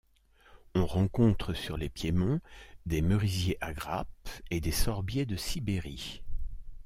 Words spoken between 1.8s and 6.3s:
piémonts des merisiers à grappes et des sorbiers de Sibérie.